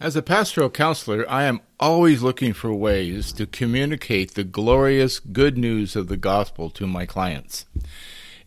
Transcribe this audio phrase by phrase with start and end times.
[0.00, 5.58] As a pastoral counselor, I am always looking for ways to communicate the glorious good
[5.58, 7.66] news of the gospel to my clients.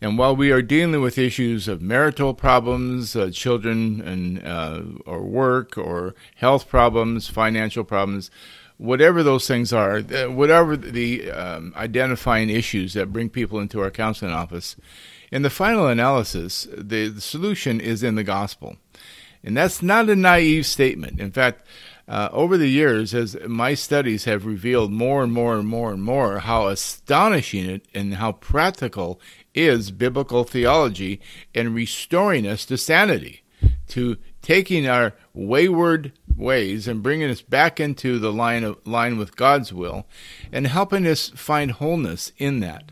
[0.00, 5.22] And while we are dealing with issues of marital problems, uh, children and uh, or
[5.22, 8.32] work or health problems, financial problems,
[8.76, 13.92] whatever those things are, uh, whatever the um, identifying issues that bring people into our
[13.92, 14.74] counseling office,
[15.30, 18.76] in the final analysis, the, the solution is in the gospel.
[19.44, 21.20] And that's not a naive statement.
[21.20, 21.66] In fact,
[22.06, 26.02] uh, over the years, as my studies have revealed more and more and more and
[26.02, 29.20] more how astonishing it and how practical
[29.54, 31.20] is biblical theology
[31.54, 33.42] in restoring us to sanity,
[33.88, 39.36] to taking our wayward ways and bringing us back into the line of line with
[39.36, 40.06] God's will,
[40.52, 42.90] and helping us find wholeness in that.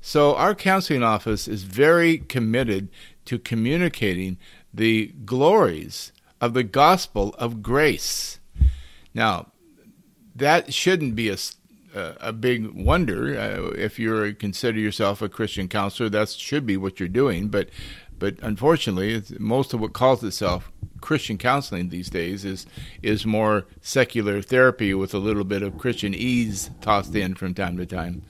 [0.00, 2.88] So our counseling office is very committed
[3.24, 4.36] to communicating
[4.72, 8.40] the glories of the gospel of grace.
[9.14, 9.52] Now,
[10.34, 11.36] that shouldn't be a,
[11.94, 13.38] a big wonder.
[13.38, 17.48] Uh, if you consider yourself a Christian counselor, that should be what you're doing.
[17.48, 17.68] But,
[18.18, 22.64] but unfortunately, most of what calls itself Christian counseling these days is
[23.02, 27.84] is more secular therapy with a little bit of Christianese tossed in from time to
[27.84, 28.22] time.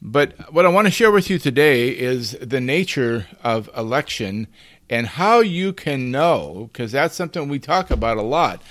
[0.00, 4.46] But what I want to share with you today is the nature of election
[4.88, 8.62] and how you can know, because that's something we talk about a lot.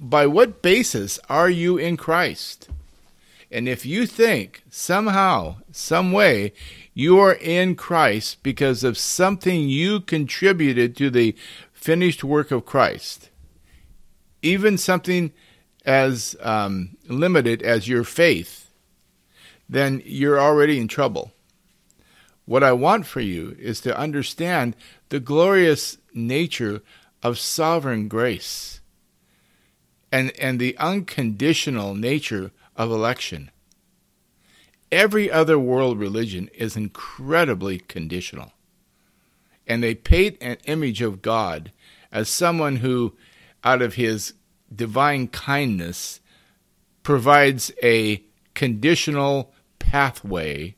[0.00, 2.68] By what basis are you in Christ?
[3.50, 6.52] And if you think somehow, some way,
[6.94, 11.34] you are in Christ because of something you contributed to the
[11.72, 13.30] finished work of Christ,
[14.42, 15.32] even something
[15.86, 18.70] as um, limited as your faith,
[19.68, 21.32] then you're already in trouble.
[22.48, 24.74] What I want for you is to understand
[25.10, 26.80] the glorious nature
[27.22, 28.80] of sovereign grace
[30.10, 33.50] and, and the unconditional nature of election.
[34.90, 38.52] Every other world religion is incredibly conditional.
[39.66, 41.70] And they paint an image of God
[42.10, 43.14] as someone who,
[43.62, 44.32] out of his
[44.74, 46.20] divine kindness,
[47.02, 48.22] provides a
[48.54, 50.76] conditional pathway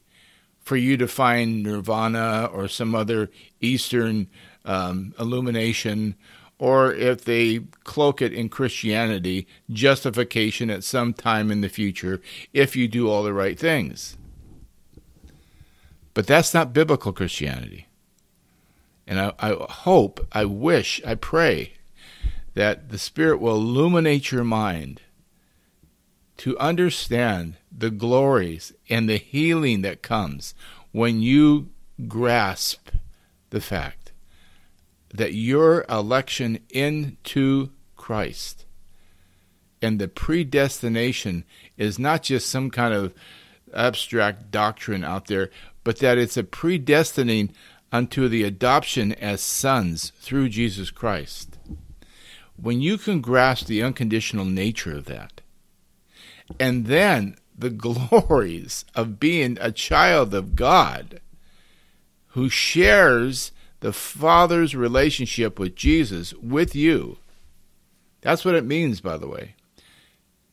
[0.71, 3.29] for you to find nirvana or some other
[3.61, 4.29] Eastern
[4.65, 6.15] um, illumination,
[6.61, 12.21] or if they cloak it in Christianity, justification at some time in the future
[12.53, 14.17] if you do all the right things.
[16.15, 17.89] But that's not biblical Christianity.
[19.09, 21.73] And I, I hope, I wish, I pray
[22.55, 25.01] that the Spirit will illuminate your mind
[26.41, 30.55] to understand the glories and the healing that comes
[30.91, 31.69] when you
[32.09, 32.89] grasp
[33.51, 34.13] the fact
[35.13, 38.65] that your election into Christ
[39.83, 41.45] and the predestination
[41.77, 43.13] is not just some kind of
[43.75, 45.51] abstract doctrine out there,
[45.85, 47.51] but that it's a predestining
[47.93, 51.59] unto the adoption as sons through Jesus Christ.
[52.57, 55.40] When you can grasp the unconditional nature of that,
[56.59, 57.71] and then the
[58.11, 61.21] glories of being a child of God
[62.29, 67.19] who shares the Father's relationship with Jesus with you.
[68.21, 69.55] That's what it means, by the way,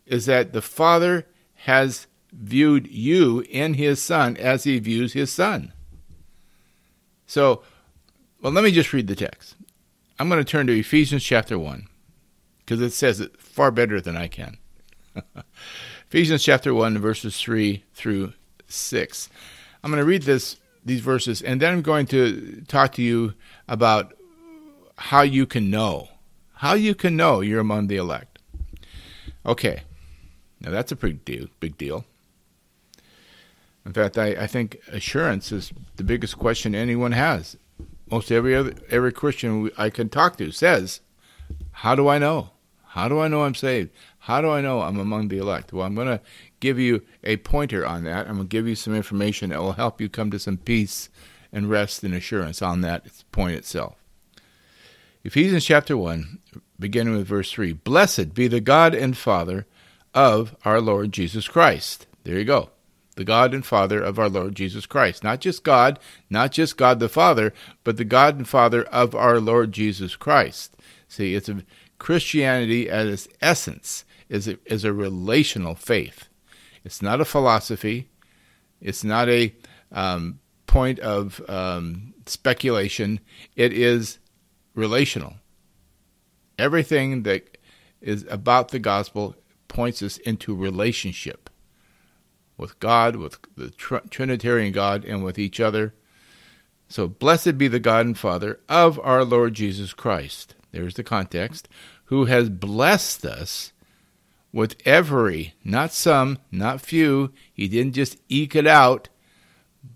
[0.05, 1.25] is that the Father
[1.55, 5.73] has viewed you in His Son as He views His Son.
[7.25, 7.61] So,
[8.41, 9.55] well, let me just read the text.
[10.17, 11.87] I'm going to turn to Ephesians chapter 1
[12.59, 14.57] because it says it far better than I can.
[16.07, 18.33] Ephesians chapter 1, verses 3 through
[18.67, 19.29] 6.
[19.83, 23.33] I'm going to read this these verses, and then I'm going to talk to you
[23.67, 24.13] about
[24.97, 26.07] how you can know.
[26.53, 28.39] How you can know you're among the elect.
[29.45, 29.81] Okay.
[30.61, 32.05] Now that's a pretty deal, big deal.
[33.85, 37.57] In fact, I, I think assurance is the biggest question anyone has.
[38.09, 41.01] Most every other every Christian I can talk to says,
[41.71, 42.51] "How do I know?
[42.97, 43.91] How do I know I'm saved?
[44.17, 45.71] How do I know I'm among the elect?
[45.71, 46.19] Well, I'm going to
[46.59, 48.27] give you a pointer on that.
[48.27, 51.07] I'm going to give you some information that will help you come to some peace
[51.51, 53.97] and rest and assurance on that point itself.
[55.23, 56.39] Ephesians chapter 1,
[56.79, 59.67] beginning with verse 3 Blessed be the God and Father
[60.15, 62.07] of our Lord Jesus Christ.
[62.23, 62.71] There you go.
[63.15, 65.23] The God and Father of our Lord Jesus Christ.
[65.23, 65.99] Not just God,
[66.31, 67.53] not just God the Father,
[67.83, 70.75] but the God and Father of our Lord Jesus Christ.
[71.07, 71.63] See, it's a
[71.99, 76.27] Christianity at its essence is a, is a relational faith.
[76.83, 78.09] It's not a philosophy.
[78.81, 79.53] It's not a
[79.91, 83.19] um, point of um, speculation.
[83.55, 84.19] It is
[84.75, 85.35] relational.
[86.59, 87.57] Everything that
[88.01, 89.35] is about the gospel
[89.67, 91.49] points us into relationship
[92.57, 95.93] with God, with the tr- Trinitarian God, and with each other.
[96.89, 100.55] So, blessed be the God and Father of our Lord Jesus Christ.
[100.77, 101.67] There's the context,
[102.05, 103.73] who has blessed us
[104.53, 109.09] with every, not some, not few, he didn't just eke it out,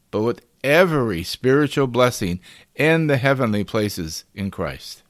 [0.10, 2.40] but with every spiritual blessing
[2.74, 5.04] in the heavenly places in Christ.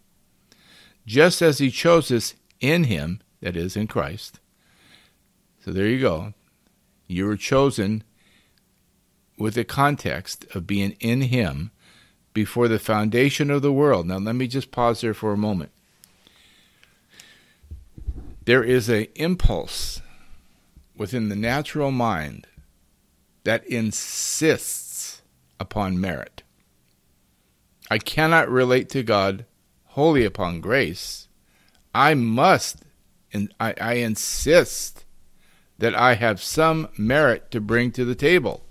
[1.05, 4.41] Just as he chose us in him, that is, in Christ.
[5.63, 6.33] So there you go.
[7.07, 8.03] You were chosen
[9.37, 11.71] with the context of being in him
[12.33, 14.07] before the foundation of the world.
[14.07, 15.71] Now let me just pause there for a moment.
[18.45, 20.01] There is an impulse
[20.95, 22.47] within the natural mind
[23.43, 25.21] that insists
[25.59, 26.43] upon merit.
[27.89, 29.45] I cannot relate to God
[29.85, 31.27] wholly upon grace.
[31.93, 32.83] I must,
[33.33, 35.05] and I, I insist
[35.77, 38.63] that I have some merit to bring to the table.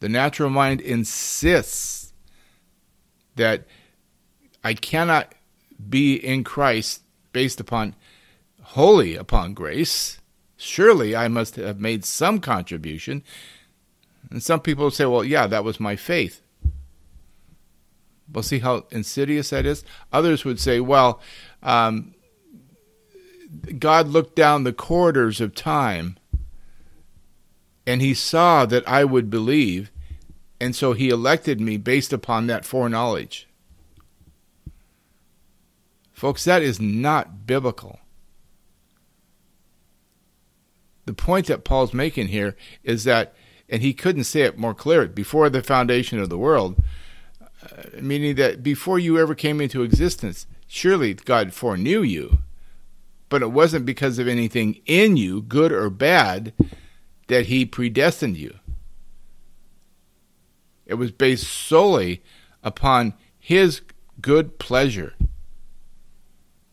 [0.00, 2.12] The natural mind insists
[3.36, 3.64] that
[4.62, 5.34] I cannot
[5.88, 7.02] be in Christ
[7.32, 7.94] based upon
[8.62, 10.20] wholly upon grace.
[10.56, 13.22] Surely I must have made some contribution.
[14.30, 16.42] And some people say, well, yeah, that was my faith.
[18.30, 19.84] Well, see how insidious that is?
[20.12, 21.20] Others would say, well,
[21.62, 22.14] um,
[23.78, 26.17] God looked down the corridors of time
[27.88, 29.90] and he saw that I would believe,
[30.60, 33.48] and so he elected me based upon that foreknowledge.
[36.12, 38.00] Folks, that is not biblical.
[41.06, 42.54] The point that Paul's making here
[42.84, 43.32] is that,
[43.70, 46.82] and he couldn't say it more clear, before the foundation of the world,
[47.40, 52.40] uh, meaning that before you ever came into existence, surely God foreknew you,
[53.30, 56.52] but it wasn't because of anything in you, good or bad,
[57.28, 58.58] that he predestined you.
[60.86, 62.22] It was based solely
[62.62, 63.82] upon his
[64.20, 65.14] good pleasure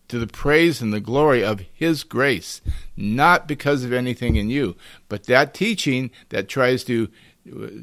[0.07, 2.61] to the praise and the glory of His grace,
[2.95, 4.75] not because of anything in you.
[5.09, 7.09] But that teaching that tries to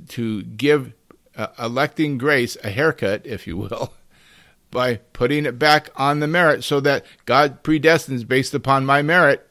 [0.08, 0.92] to give
[1.36, 3.92] uh, electing grace a haircut, if you will,
[4.70, 9.48] by putting it back on the merit, so that God predestines based upon my merit,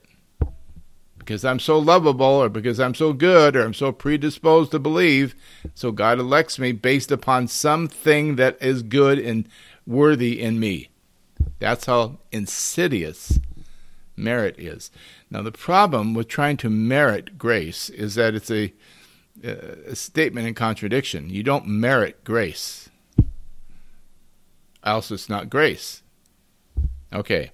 [1.31, 5.33] because I'm so lovable, or because I'm so good, or I'm so predisposed to believe.
[5.73, 9.47] So God elects me based upon something that is good and
[9.87, 10.89] worthy in me.
[11.59, 13.39] That's how insidious
[14.17, 14.91] merit is.
[15.29, 18.73] Now, the problem with trying to merit grace is that it's a,
[19.41, 21.29] uh, a statement in contradiction.
[21.29, 22.89] You don't merit grace,
[24.83, 26.03] else it's not grace.
[27.13, 27.51] Okay.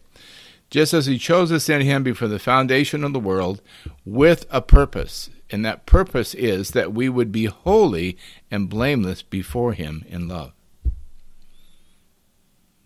[0.70, 3.62] Just as he chose us in him before the foundation of the world
[4.06, 8.18] with a purpose, and that purpose is that we would be holy
[8.52, 10.52] and blameless before him in love.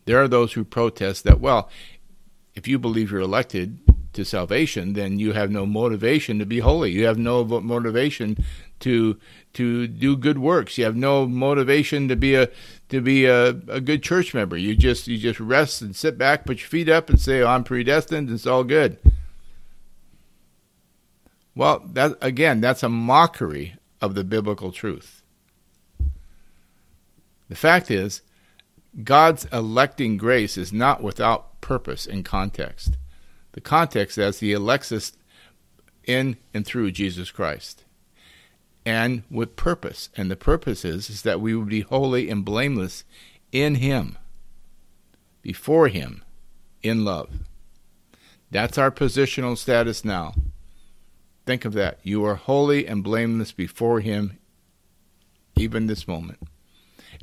[0.06, 1.70] There are those who protest that, well,
[2.56, 3.80] if you believe you're elected
[4.14, 6.92] to salvation, then you have no motivation to be holy.
[6.92, 8.44] You have no motivation
[8.82, 9.18] to
[9.54, 10.78] to do good works.
[10.78, 12.50] You have no motivation to be a
[12.90, 14.58] to be a, a good church member.
[14.58, 17.48] You just you just rest and sit back, put your feet up, and say, oh,
[17.48, 18.30] "I'm predestined.
[18.30, 18.98] It's all good."
[21.56, 25.22] Well, that again, that's a mockery of the biblical truth.
[27.50, 28.22] The fact is,
[29.04, 32.98] God's electing grace is not without purpose and context.
[33.54, 35.14] The context as He elects us
[36.04, 37.86] in and through Jesus Christ,
[38.86, 40.10] and with purpose.
[40.18, 43.04] And the purpose is, is that we would be holy and blameless
[43.52, 44.18] in Him,
[45.42, 46.24] before Him,
[46.82, 47.30] in love.
[48.50, 50.34] That's our positional status now.
[51.46, 52.00] Think of that.
[52.04, 54.38] You are holy and blameless before Him,
[55.56, 56.40] even this moment.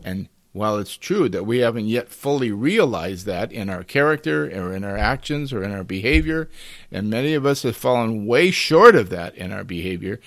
[0.03, 4.73] And while it's true that we haven't yet fully realized that in our character or
[4.75, 6.49] in our actions or in our behavior,
[6.91, 10.21] and many of us have fallen way short of that in our behavior,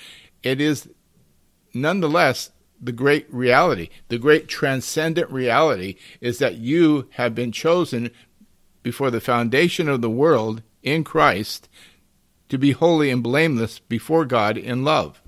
[0.43, 0.89] it is
[1.73, 2.51] nonetheless
[2.81, 3.89] the great reality.
[4.07, 8.11] The great transcendent reality is that you have been chosen
[8.83, 11.69] before the foundation of the world in Christ
[12.49, 15.21] to be holy and blameless before God in love.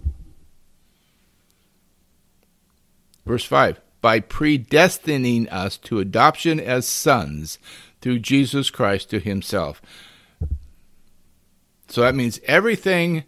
[3.25, 7.57] Verse 5 by predestining us to adoption as sons
[8.01, 9.81] through Jesus Christ to himself.
[11.87, 13.23] So that means everything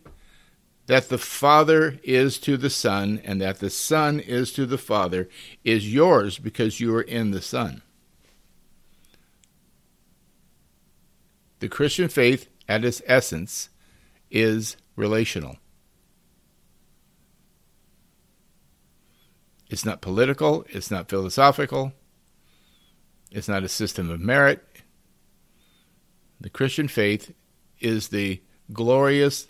[0.87, 5.29] that the Father is to the Son and that the Son is to the Father
[5.63, 7.81] is yours because you are in the Son.
[11.59, 13.69] The Christian faith, at its essence,
[14.29, 15.55] is relational.
[19.69, 21.93] It's not political, it's not philosophical,
[23.31, 24.63] it's not a system of merit.
[26.39, 27.33] The Christian faith
[27.79, 28.41] is the
[28.71, 29.47] glorious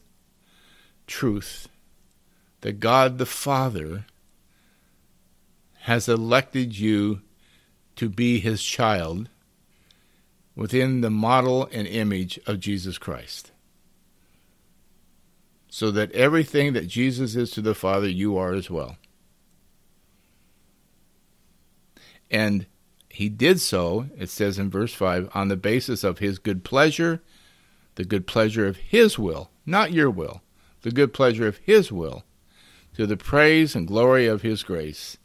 [1.07, 1.67] truth
[2.62, 4.05] that God the Father
[5.81, 7.22] has elected you
[7.95, 9.29] to be his child
[10.55, 13.51] within the model and image of Jesus Christ.
[15.67, 18.98] So that everything that Jesus is to the Father, you are as well.
[22.36, 22.65] And
[23.08, 27.22] he did so, it says in verse 5, on the basis of his good pleasure,
[27.96, 30.42] the good pleasure of his will, not your will,
[30.82, 32.25] the good pleasure of his will,
[32.94, 35.15] to the praise and glory of his grace,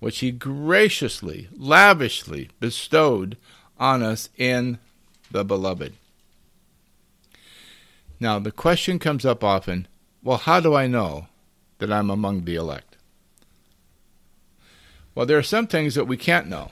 [0.00, 3.38] which he graciously, lavishly bestowed
[3.78, 4.78] on us in
[5.30, 5.94] the beloved.
[8.20, 9.88] Now, the question comes up often
[10.22, 11.28] well, how do I know
[11.78, 12.93] that I'm among the elect?
[15.14, 16.70] Well, there are some things that we can't know.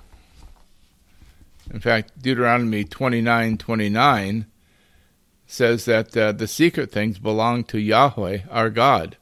[1.72, 4.46] In fact, Deuteronomy 29 29
[5.46, 9.16] says that uh, the secret things belong to Yahweh, our God.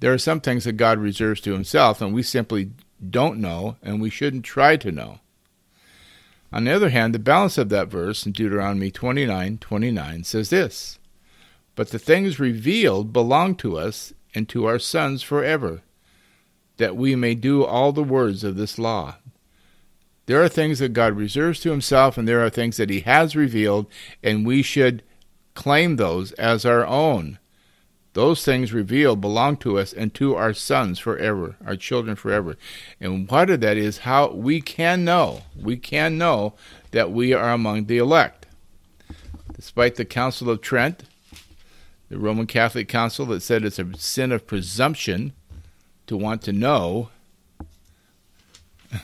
[0.00, 2.70] There are some things that God reserves to himself, and we simply
[3.08, 5.20] don't know, and we shouldn't try to know.
[6.52, 10.98] On the other hand, the balance of that verse in Deuteronomy 29 29 says this
[11.76, 15.82] But the things revealed belong to us and to our sons forever,
[16.80, 19.16] that we may do all the words of this law.
[20.26, 23.36] There are things that God reserves to himself, and there are things that he has
[23.36, 23.86] revealed,
[24.22, 25.02] and we should
[25.54, 27.38] claim those as our own.
[28.14, 32.56] Those things revealed belong to us and to our sons forever, our children forever.
[33.00, 36.54] And part of that is how we can know, we can know
[36.92, 38.46] that we are among the elect.
[39.54, 41.04] Despite the Council of Trent,
[42.08, 45.34] the Roman Catholic Council that said it's a sin of presumption
[46.10, 47.08] to want to know,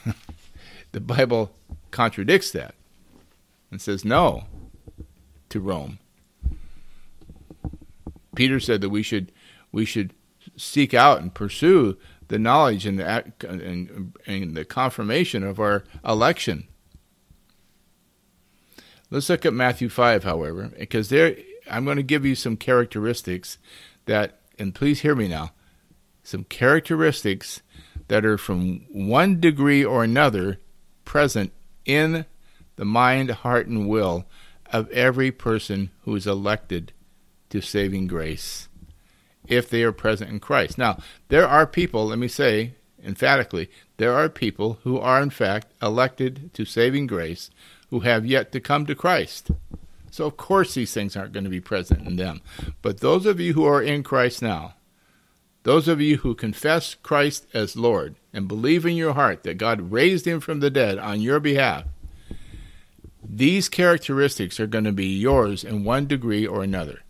[0.90, 1.52] the Bible
[1.92, 2.74] contradicts that
[3.70, 4.46] and says no
[5.48, 6.00] to Rome.
[8.34, 9.30] Peter said that we should
[9.70, 10.14] we should
[10.56, 11.96] seek out and pursue
[12.26, 16.66] the knowledge and the and, and the confirmation of our election.
[19.10, 21.36] Let's look at Matthew 5, however, because there
[21.70, 23.58] I'm going to give you some characteristics
[24.06, 25.52] that and please hear me now.
[26.26, 27.62] Some characteristics
[28.08, 30.58] that are from one degree or another
[31.04, 31.52] present
[31.84, 32.26] in
[32.74, 34.24] the mind, heart, and will
[34.72, 36.92] of every person who is elected
[37.50, 38.68] to saving grace
[39.46, 40.78] if they are present in Christ.
[40.78, 42.72] Now, there are people, let me say
[43.04, 47.50] emphatically, there are people who are in fact elected to saving grace
[47.90, 49.52] who have yet to come to Christ.
[50.10, 52.40] So, of course, these things aren't going to be present in them.
[52.82, 54.74] But those of you who are in Christ now,
[55.66, 59.90] those of you who confess Christ as Lord and believe in your heart that God
[59.90, 61.86] raised him from the dead on your behalf,
[63.20, 67.00] these characteristics are going to be yours in one degree or another.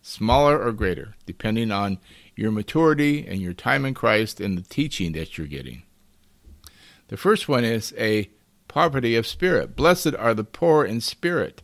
[0.00, 1.98] Smaller or greater, depending on
[2.36, 5.82] your maturity and your time in Christ and the teaching that you're getting.
[7.08, 8.30] The first one is a
[8.68, 9.74] poverty of spirit.
[9.74, 11.62] Blessed are the poor in spirit.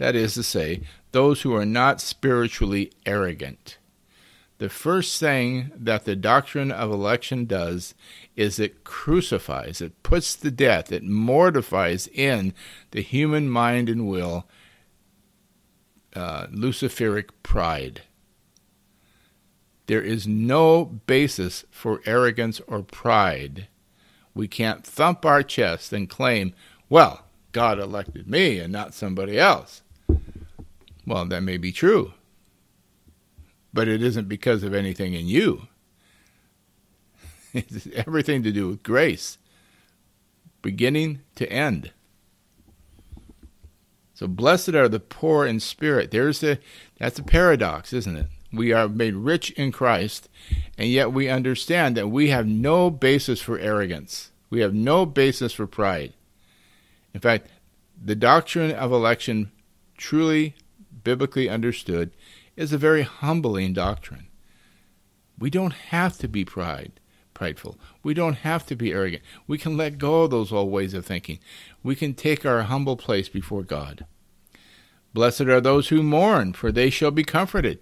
[0.00, 0.80] That is to say,
[1.12, 3.76] those who are not spiritually arrogant.
[4.56, 7.94] The first thing that the doctrine of election does
[8.34, 12.54] is it crucifies, it puts to death, it mortifies in
[12.92, 14.46] the human mind and will
[16.16, 18.00] uh, Luciferic pride.
[19.84, 23.68] There is no basis for arrogance or pride.
[24.34, 26.54] We can't thump our chest and claim,
[26.88, 29.82] well, God elected me and not somebody else.
[31.10, 32.12] Well, that may be true,
[33.74, 35.66] but it isn't because of anything in you.
[37.52, 39.36] It's everything to do with grace,
[40.62, 41.90] beginning to end.
[44.14, 46.12] So blessed are the poor in spirit.
[46.12, 46.60] There's a
[47.00, 48.26] that's a paradox, isn't it?
[48.52, 50.28] We are made rich in Christ,
[50.78, 54.30] and yet we understand that we have no basis for arrogance.
[54.48, 56.12] We have no basis for pride.
[57.12, 57.48] In fact,
[58.00, 59.50] the doctrine of election
[59.96, 60.54] truly
[61.02, 62.12] biblically understood,
[62.56, 64.28] is a very humbling doctrine.
[65.38, 67.00] We don't have to be pride,
[67.32, 67.78] prideful.
[68.02, 69.22] We don't have to be arrogant.
[69.46, 71.38] We can let go of those old ways of thinking.
[71.82, 74.04] We can take our humble place before God.
[75.14, 77.80] Blessed are those who mourn, for they shall be comforted.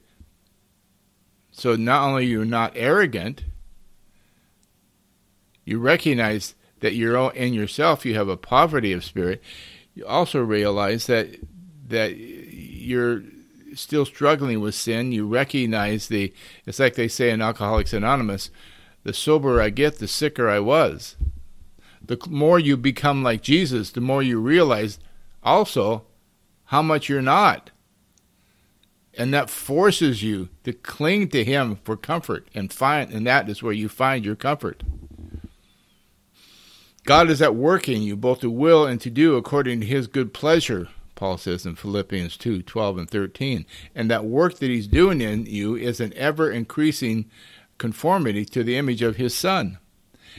[1.51, 3.45] So not only you're not arrogant,
[5.65, 9.43] you recognize that you're in yourself you have a poverty of spirit
[9.95, 11.29] you also realize that
[11.89, 12.17] that
[12.79, 13.23] you're
[13.75, 15.13] still struggling with sin.
[15.13, 16.33] You recognize the
[16.67, 18.51] it's like they say in Alcoholics Anonymous,
[19.05, 21.17] the soberer I get, the sicker I was.
[22.05, 24.99] The more you become like Jesus, the more you realize
[25.43, 26.05] also
[26.67, 27.71] how much you're not.
[29.17, 33.63] And that forces you to cling to him for comfort and find and that is
[33.63, 34.83] where you find your comfort.
[37.05, 40.07] God is at work in you both to will and to do according to his
[40.07, 43.67] good pleasure, Paul says in Philippians 2 12 and 13.
[43.93, 47.29] And that work that he's doing in you is an ever increasing
[47.77, 49.79] conformity to the image of his son.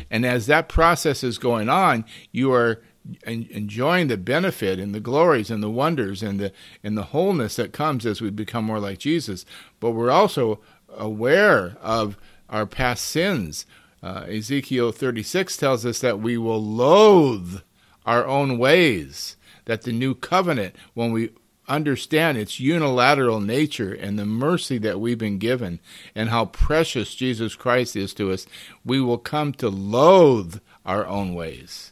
[0.10, 2.82] And as that process is going on, you are
[3.26, 7.74] enjoying the benefit and the glories and the wonders and the and the wholeness that
[7.74, 9.44] comes as we become more like Jesus.
[9.82, 10.62] But we're also
[10.96, 12.18] aware of
[12.50, 13.66] our past sins.
[14.02, 17.64] Uh, Ezekiel 36 tells us that we will loathe
[18.06, 19.36] our own ways.
[19.70, 21.30] That the new covenant, when we
[21.68, 25.80] understand its unilateral nature and the mercy that we've been given
[26.16, 28.48] and how precious Jesus Christ is to us,
[28.84, 30.58] we will come to loathe
[30.88, 31.92] our own ways.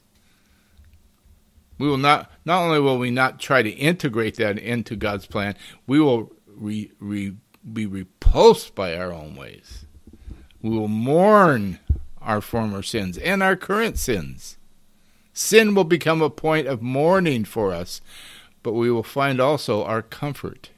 [1.77, 5.53] We will not not only will we not try to integrate that into God's plan,
[5.85, 7.35] we will re, re,
[7.71, 9.85] be repulsed by our own ways.
[10.63, 11.77] We will mourn
[12.23, 14.56] our former sins and our current sins.
[15.37, 18.01] Sin will become a point of mourning for us
[18.67, 20.71] but we will find also our comfort.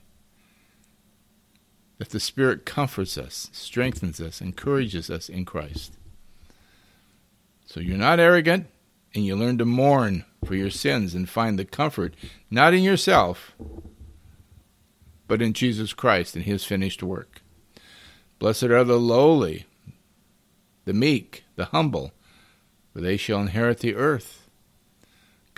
[1.97, 5.93] That the Spirit comforts us, strengthens us, encourages us in Christ.
[7.65, 8.67] So you're not arrogant,
[9.15, 12.13] and you learn to mourn for your sins and find the comfort
[12.51, 13.55] not in yourself,
[15.27, 17.41] but in Jesus Christ and His finished work.
[18.37, 19.65] Blessed are the lowly,
[20.85, 22.13] the meek, the humble,
[22.93, 24.48] for they shall inherit the earth.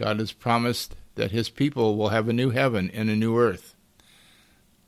[0.02, 3.76] God has promised that his people will have a new heaven and a new earth.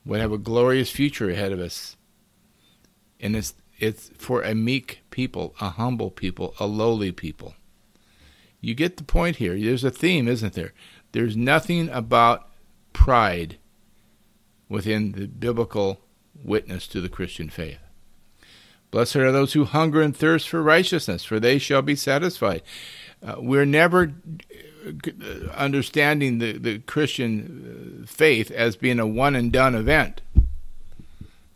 [0.04, 1.96] We'll have a glorious future ahead of us.
[3.20, 7.54] And it's, it's for a meek people, a humble people, a lowly people.
[8.60, 9.56] You get the point here.
[9.56, 10.72] There's a theme, isn't there?
[11.12, 12.48] There's nothing about
[12.92, 13.58] pride
[14.68, 16.00] within the biblical
[16.42, 17.78] witness to the Christian faith.
[18.90, 22.62] Blessed are those who hunger and thirst for righteousness, for they shall be satisfied.
[23.24, 24.12] Uh, we're never
[25.54, 30.22] understanding the, the Christian uh, faith as being a one and done event.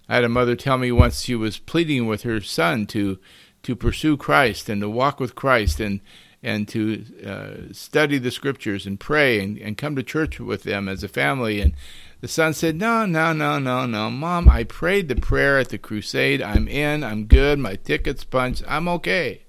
[0.09, 3.19] I had a mother tell me once she was pleading with her son to
[3.65, 6.01] to pursue Christ and to walk with Christ and
[6.43, 10.89] and to uh, study the scriptures and pray and, and come to church with them
[10.89, 11.61] as a family.
[11.61, 11.75] And
[12.21, 14.11] the son said, No, no, no, no, no.
[14.11, 16.41] Mom, I prayed the prayer at the crusade.
[16.41, 17.03] I'm in.
[17.03, 17.59] I'm good.
[17.59, 18.63] My ticket's punched.
[18.69, 19.43] I'm okay.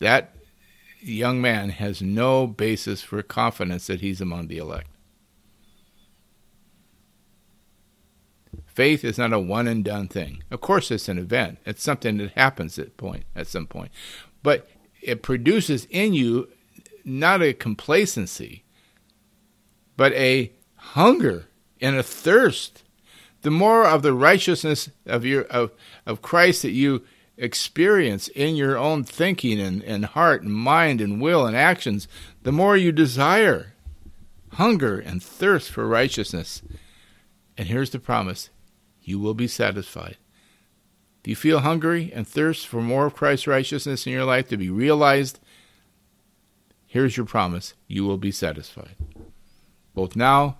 [0.00, 0.33] That
[1.04, 4.88] young man has no basis for confidence that he's among the elect.
[8.66, 10.42] Faith is not a one and done thing.
[10.50, 11.58] Of course, it's an event.
[11.64, 13.92] It's something that happens at point at some point,
[14.42, 14.68] but
[15.00, 16.48] it produces in you
[17.04, 18.64] not a complacency,
[19.96, 21.46] but a hunger
[21.80, 22.82] and a thirst.
[23.42, 25.70] The more of the righteousness of your of,
[26.06, 27.04] of Christ that you
[27.36, 32.08] experience in your own thinking and, and heart and mind and will and actions,
[32.42, 33.74] the more you desire
[34.52, 36.62] hunger and thirst for righteousness.
[37.56, 38.50] And here's the promise
[39.02, 40.16] you will be satisfied.
[41.22, 44.56] Do you feel hungry and thirst for more of Christ's righteousness in your life to
[44.56, 45.40] be realized?
[46.86, 48.96] Here's your promise you will be satisfied.
[49.94, 50.58] Both now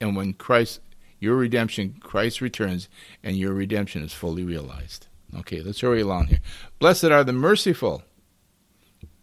[0.00, 0.80] and when Christ,
[1.18, 2.88] your redemption, Christ returns
[3.22, 5.06] and your redemption is fully realized.
[5.38, 6.40] Okay, let's hurry along here.
[6.78, 8.02] Blessed are the merciful.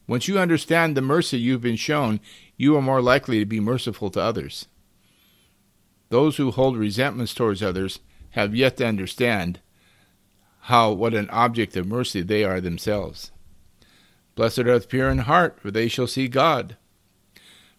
[0.07, 2.19] Once you understand the mercy you've been shown,
[2.55, 4.67] you are more likely to be merciful to others.
[6.09, 7.99] Those who hold resentments towards others
[8.31, 9.59] have yet to understand
[10.61, 13.31] how what an object of mercy they are themselves.
[14.35, 16.77] Blessed are the pure in heart, for they shall see God.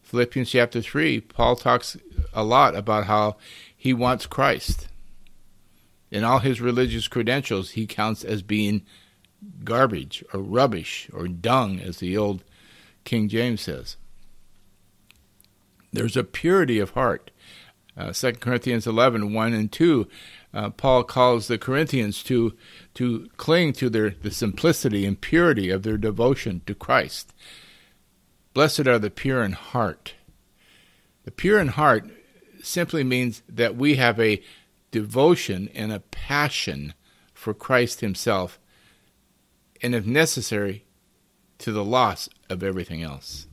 [0.02, 1.96] Philippians chapter 3, Paul talks
[2.32, 3.36] a lot about how
[3.74, 4.88] he wants Christ
[6.10, 8.82] in all his religious credentials, he counts as being
[9.64, 12.44] garbage or rubbish or dung, as the old
[13.04, 13.96] King James says.
[15.92, 17.30] There's a purity of heart.
[17.96, 20.08] Uh, 2 Corinthians 11, 1 and 2,
[20.54, 22.54] uh, Paul calls the Corinthians to,
[22.94, 27.32] to cling to their, the simplicity and purity of their devotion to Christ.
[28.54, 30.14] Blessed are the pure in heart.
[31.24, 32.08] The pure in heart
[32.62, 34.42] simply means that we have a
[35.00, 36.94] devotion and a passion
[37.32, 38.58] for Christ Himself,
[39.80, 40.84] and if necessary,
[41.58, 43.46] to the loss of everything else.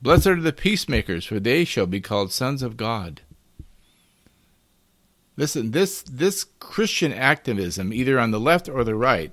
[0.00, 3.20] Blessed are the peacemakers, for they shall be called sons of God.
[5.36, 9.32] Listen, this this Christian activism, either on the left or the right,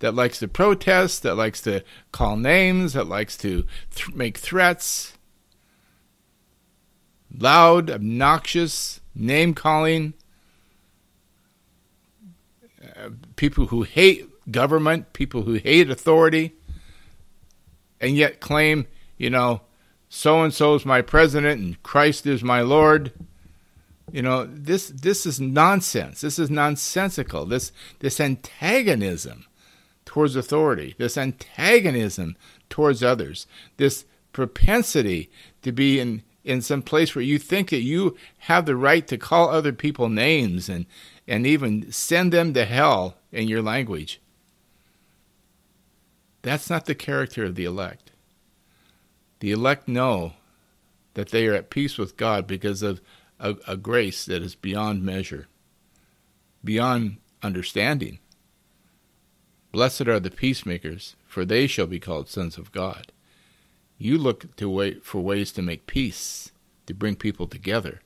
[0.00, 1.82] that likes to protest, that likes to
[2.12, 5.16] call names, that likes to th- make threats,
[7.34, 10.14] loud, obnoxious, name calling,
[12.96, 16.52] uh, people who hate government, people who hate authority,
[18.00, 19.62] and yet claim, you know,
[20.08, 23.12] so and so is my president and Christ is my Lord.
[24.12, 26.20] You know, this this is nonsense.
[26.20, 27.44] This is nonsensical.
[27.44, 29.46] This this antagonism
[30.04, 32.36] towards authority, this antagonism
[32.70, 33.46] towards others,
[33.78, 35.28] this propensity
[35.62, 39.18] to be in in some place where you think that you have the right to
[39.18, 40.86] call other people names and
[41.28, 44.20] and even send them to hell in your language.
[46.42, 48.12] That's not the character of the elect.
[49.40, 50.34] The elect know
[51.14, 53.00] that they are at peace with God because of
[53.40, 55.48] a, a grace that is beyond measure,
[56.62, 58.20] beyond understanding.
[59.72, 63.10] Blessed are the peacemakers, for they shall be called sons of God.
[63.98, 66.52] You look to wait for ways to make peace,
[66.86, 68.00] to bring people together.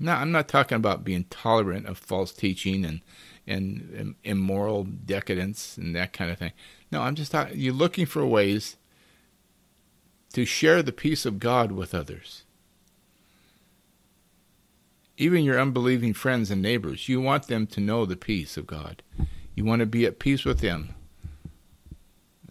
[0.00, 3.00] Now, I'm not talking about being tolerant of false teaching and,
[3.46, 6.52] and, and immoral decadence and that kind of thing.
[6.92, 8.76] No, I'm just talking, you're looking for ways
[10.32, 12.44] to share the peace of God with others.
[15.16, 19.02] Even your unbelieving friends and neighbors, you want them to know the peace of God.
[19.54, 20.94] You want to be at peace with them.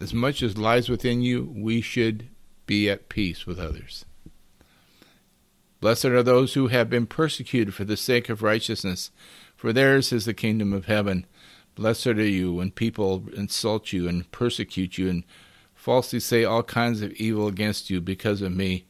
[0.00, 2.28] As much as lies within you, we should
[2.66, 4.04] be at peace with others.
[5.80, 9.10] Blessed are those who have been persecuted for the sake of righteousness,
[9.56, 11.26] for theirs is the kingdom of heaven.
[11.74, 15.24] Blessed are you when people insult you and persecute you and
[15.74, 18.84] falsely say all kinds of evil against you because of me.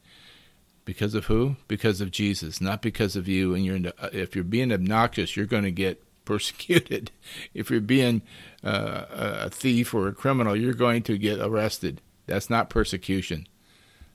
[0.87, 1.57] Because of who?
[1.68, 3.55] Because of Jesus, not because of you.
[3.55, 7.11] And you're if you're being obnoxious, you're going to get persecuted.
[7.55, 8.23] If you're being
[8.62, 12.01] uh, a thief or a criminal, you're going to get arrested.
[12.27, 13.47] That's not persecution.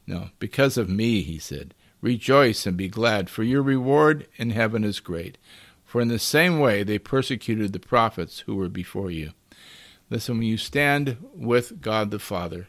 [0.06, 1.73] No, because of me, he said.
[2.02, 5.38] Rejoice and be glad, for your reward in heaven is great.
[5.84, 9.32] For in the same way they persecuted the prophets who were before you.
[10.10, 12.67] Listen, when you stand with God the Father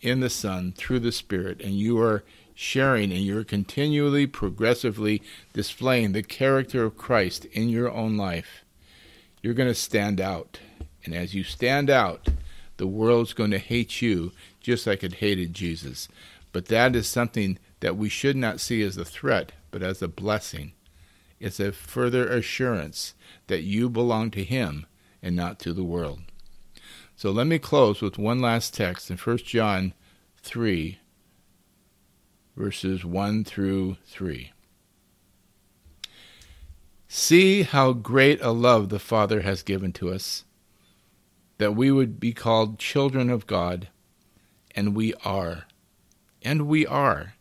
[0.00, 2.24] in the Son through the Spirit, and you are
[2.56, 8.64] sharing and you're continually, progressively displaying the character of Christ in your own life,
[9.42, 10.58] you're going to stand out.
[11.04, 12.28] And as you stand out,
[12.78, 16.08] the world's going to hate you just like it hated Jesus.
[16.52, 20.08] But that is something that we should not see as a threat, but as a
[20.08, 20.72] blessing.
[21.38, 23.12] It's a further assurance
[23.48, 24.86] that you belong to Him
[25.22, 26.20] and not to the world.
[27.14, 29.92] So let me close with one last text in 1 John
[30.42, 30.98] 3,
[32.56, 34.52] verses 1 through 3.
[37.08, 40.44] See how great a love the Father has given to us,
[41.58, 43.88] that we would be called children of God,
[44.74, 45.66] and we are.
[46.42, 47.34] And we are.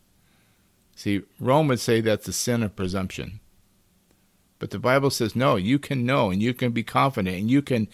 [0.95, 3.39] See, Rome would say that's a sin of presumption.
[4.59, 7.61] But the Bible says, no, you can know and you can be confident and you
[7.61, 7.87] can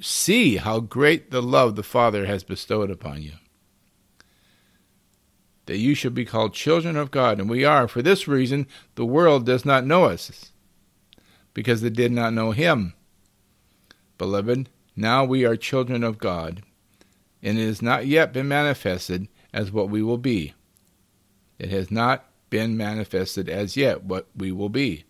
[0.00, 3.32] see how great the love the Father has bestowed upon you.
[5.68, 7.86] That you shall be called children of God, and we are.
[7.86, 10.50] For this reason, the world does not know us,
[11.52, 12.94] because they did not know Him.
[14.16, 16.62] Beloved, now we are children of God,
[17.42, 20.54] and it has not yet been manifested as what we will be.
[21.58, 25.04] It has not been manifested as yet what we will be.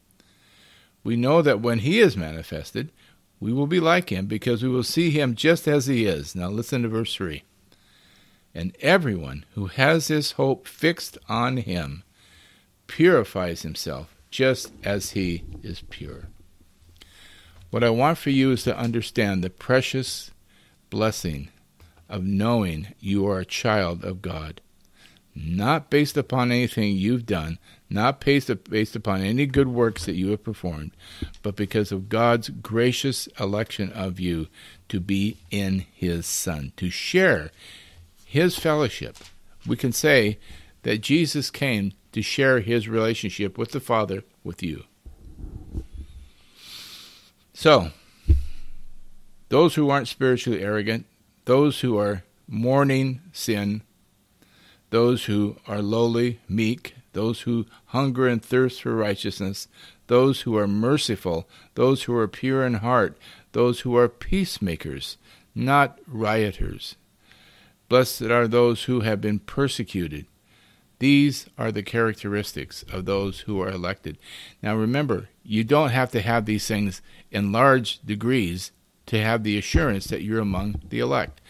[1.04, 2.90] We know that when He is manifested,
[3.38, 6.34] we will be like Him because we will see Him just as He is.
[6.34, 7.44] Now listen to verse 3.
[8.58, 12.02] And everyone who has his hope fixed on Him
[12.88, 16.24] purifies himself just as He is pure.
[17.70, 20.32] What I want for you is to understand the precious
[20.90, 21.50] blessing
[22.08, 24.60] of knowing you are a child of God
[25.36, 30.30] not based upon anything you've done, not based, based upon any good works that you
[30.30, 30.90] have performed,
[31.44, 34.48] but because of God's gracious election of you
[34.88, 37.52] to be in His Son, to share
[38.30, 39.16] His fellowship.
[39.66, 40.38] We can say
[40.82, 44.84] that Jesus came to share His relationship with the Father with you.
[47.54, 47.90] So,
[49.48, 51.06] those who aren't spiritually arrogant,
[51.46, 53.80] those who are mourning sin,
[54.90, 59.68] those who are lowly, meek, those who hunger and thirst for righteousness,
[60.06, 63.16] those who are merciful, those who are pure in heart,
[63.52, 65.16] those who are peacemakers,
[65.54, 66.96] not rioters.
[67.88, 70.26] Blessed are those who have been persecuted.
[70.98, 74.18] These are the characteristics of those who are elected.
[74.62, 78.72] Now remember, you don't have to have these things in large degrees
[79.06, 81.40] to have the assurance that you're among the elect.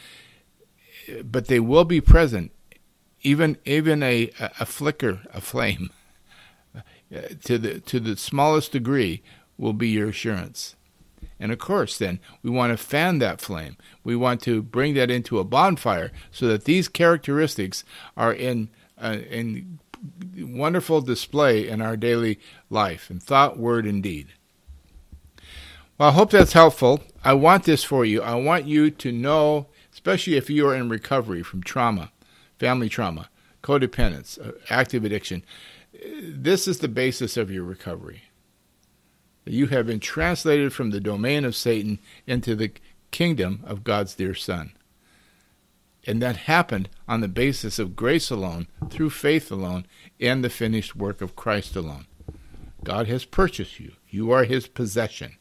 [1.24, 2.52] But they will be present,
[3.22, 5.90] even even a, a flicker, a flame,
[7.44, 9.22] to the to the smallest degree
[9.56, 10.76] will be your assurance.
[11.40, 13.76] And of course, then, we want to fan that flame.
[14.02, 17.84] We want to bring that into a bonfire so that these characteristics
[18.16, 18.70] are in,
[19.00, 19.78] uh, in
[20.36, 24.28] wonderful display in our daily life, in thought, word, and deed.
[25.96, 27.02] Well, I hope that's helpful.
[27.24, 28.22] I want this for you.
[28.22, 32.12] I want you to know, especially if you are in recovery from trauma,
[32.58, 33.28] family trauma,
[33.62, 35.44] codependence, uh, active addiction,
[36.22, 38.22] this is the basis of your recovery
[39.50, 42.72] you have been translated from the domain of Satan into the
[43.10, 44.72] kingdom of God's dear Son.
[46.06, 49.86] And that happened on the basis of grace alone, through faith alone,
[50.20, 52.06] and the finished work of Christ alone.
[52.84, 53.92] God has purchased you.
[54.08, 55.36] You are his possession.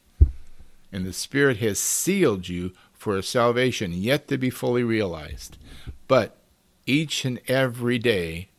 [0.91, 5.57] And the Spirit has sealed you for a salvation yet to be fully realized.
[6.07, 6.37] But
[6.85, 8.49] each and every day,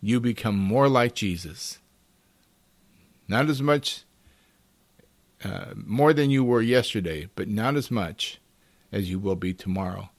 [0.00, 1.78] you become more like Jesus.
[3.28, 4.04] Not as much
[5.44, 8.40] uh, more than you were yesterday, but not as much
[8.90, 10.10] as you will be tomorrow.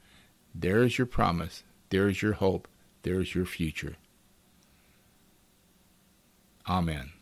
[0.53, 1.63] There is your promise.
[1.89, 2.67] There is your hope.
[3.03, 3.95] There is your future.
[6.67, 7.12] Amen.